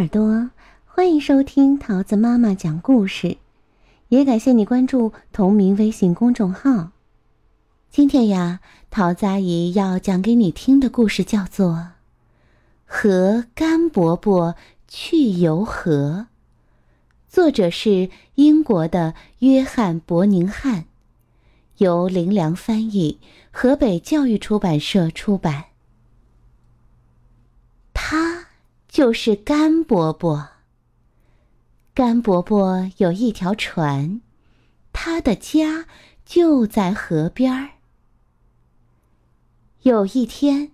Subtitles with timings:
[0.00, 0.50] 耳朵，
[0.86, 3.36] 欢迎收听桃子妈妈讲故事，
[4.08, 6.92] 也感谢你关注同名微信公众号。
[7.90, 11.72] 今天呀，桃子阿姨要讲给你听的故事叫做
[12.86, 14.56] 《和甘伯伯
[14.88, 16.28] 去游河》，
[17.28, 20.86] 作者是英国的约翰·伯宁汉，
[21.76, 23.20] 由林良翻译，
[23.50, 25.66] 河北教育出版社出版。
[27.92, 28.46] 他
[29.00, 30.50] 就是甘伯伯。
[31.94, 34.20] 甘伯伯有一条船，
[34.92, 35.86] 他的家
[36.26, 37.70] 就在河边儿。
[39.84, 40.72] 有一天，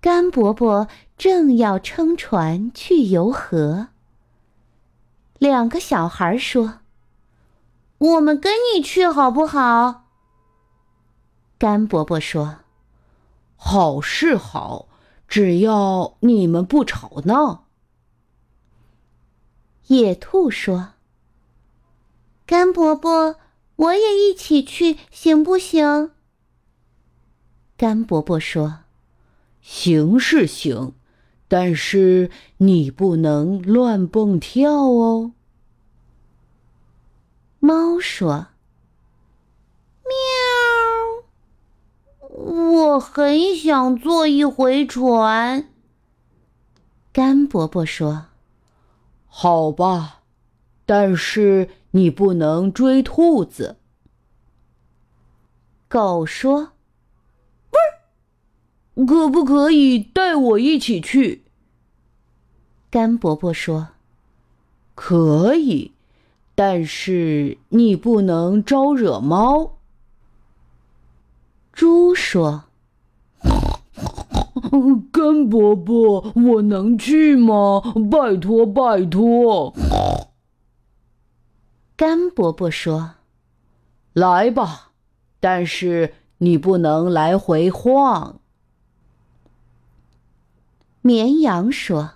[0.00, 0.88] 甘伯伯
[1.18, 3.88] 正要撑船去游河。
[5.36, 6.78] 两个小孩说
[7.98, 10.06] ：“我们跟你去好不好？”
[11.60, 12.60] 甘伯伯说
[13.54, 14.88] ：“好是好，
[15.26, 17.66] 只要你们不吵闹。”
[19.88, 20.92] 野兔说
[22.46, 23.36] ：“甘伯伯，
[23.76, 26.12] 我也一起去，行不行？”
[27.76, 28.80] 甘伯伯说
[29.60, 30.94] ：“行是行，
[31.48, 35.32] 但是你不能乱蹦跳哦。”
[37.60, 38.46] 猫说
[42.44, 45.68] ：“我很想坐一回船。”
[47.12, 48.26] 甘伯伯说
[49.26, 50.20] ：“好吧，
[50.84, 53.76] 但是你不能追兔子。”
[55.88, 56.72] 狗说。
[59.08, 61.44] 可不可以带我一起去？
[62.90, 63.88] 甘伯伯说
[64.94, 65.92] ：“可以，
[66.54, 69.73] 但是你不能招惹猫。”
[72.34, 72.64] 猪说
[75.12, 77.80] ：“甘伯伯，我能去吗？
[78.10, 79.72] 拜托，拜托！”
[81.94, 83.12] 甘伯伯说
[84.12, 84.90] ：“来吧，
[85.38, 88.40] 但是你不能来回晃。”
[91.02, 92.14] 绵羊说：“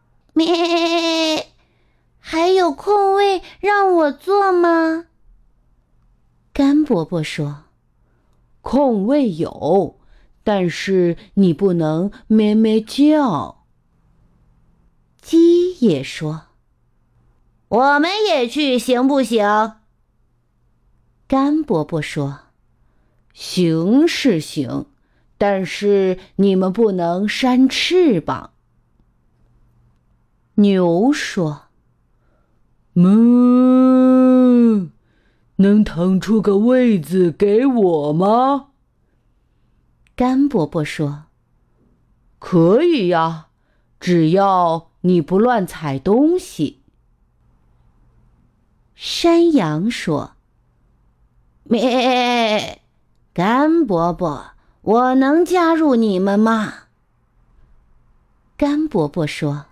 [0.34, 1.46] 咩，
[2.18, 5.06] 还有空位让我坐吗？”
[6.52, 7.64] 甘伯伯说
[8.70, 9.98] ：“空位有，
[10.44, 13.64] 但是你不能咩咩叫。”
[15.20, 16.42] 鸡也说
[17.66, 19.74] ：“我们也去，行不行？”
[21.26, 22.42] 甘伯伯说
[23.34, 24.86] ：“行是行。”
[25.36, 28.52] 但是你们不能扇翅膀。
[30.54, 31.62] 牛说
[32.94, 33.99] ：“嗯，
[35.60, 38.68] 能腾出个位子给我吗？”
[40.16, 41.24] 甘伯伯说
[42.38, 43.46] ：“可以呀，
[43.98, 46.80] 只要你不乱踩东西。”
[48.94, 50.32] 山羊说
[51.64, 52.82] ：“咩，
[53.32, 56.72] 甘伯伯。”我能加入你们吗？
[58.56, 59.66] 甘伯伯说：“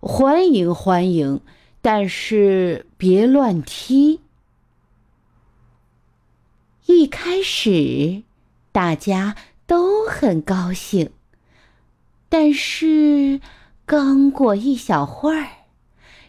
[0.00, 1.42] 欢迎欢迎，
[1.82, 4.22] 但是别乱踢。”
[6.92, 8.22] 一开始，
[8.70, 9.34] 大家
[9.66, 11.10] 都很高兴，
[12.28, 13.40] 但是
[13.84, 15.48] 刚过一小会儿，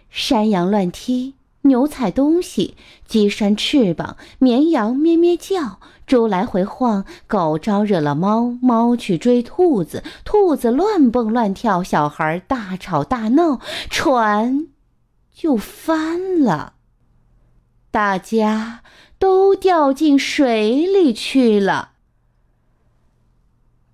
[0.10, 1.36] 山羊乱踢。
[1.66, 2.76] 牛踩东西，
[3.08, 14.68] 鸡扇翅膀，绵羊咩咩叫，猪来回晃，狗招惹了猫，猫去追兔子，兔子乱蹦乱跳，小孩大吵大闹，船
[15.34, 16.74] 就翻了，
[17.90, 18.82] 大家
[19.24, 21.92] 都掉进水里去了。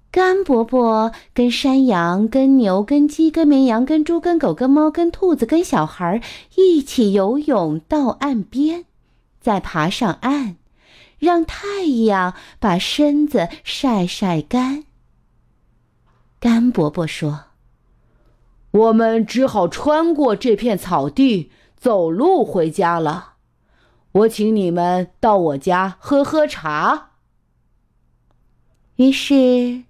[0.09, 6.19] 甘伯伯跟山羊、跟牛、跟鸡、跟绵羊、跟猪、跟狗、跟猫、跟兔子、跟小孩
[6.55, 8.85] 一起游泳到岸边，
[9.39, 10.55] 再爬上岸，
[11.19, 14.85] 让太阳把身子晒晒干。
[16.39, 17.41] 甘伯伯说
[18.71, 23.33] ：“我们只好穿过这片草地，走路回家了。
[24.11, 27.11] 我请你们到我家喝喝茶。”
[28.97, 29.83] 于是。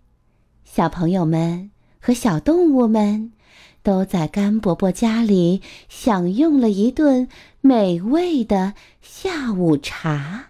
[0.71, 3.33] 小朋友们和小动物们
[3.81, 7.27] 都在甘伯伯家里享用了一顿
[7.59, 10.49] 美味的下午茶。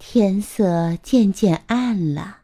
[0.00, 2.38] 天色渐渐暗了，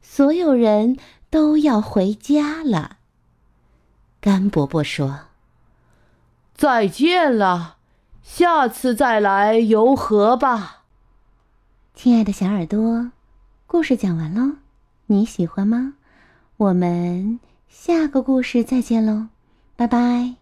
[0.00, 0.96] 所有人
[1.28, 2.98] 都要回家了。
[4.20, 5.22] 甘伯伯说
[6.54, 7.77] ：“再见了，
[8.30, 10.84] 下次再来游河吧。”
[11.96, 13.10] 亲爱的小耳朵，
[13.66, 14.56] 故事讲完喽。
[15.06, 15.94] 你喜欢吗？
[16.58, 19.28] 我们下个故事再见喽，
[19.76, 20.34] 拜拜。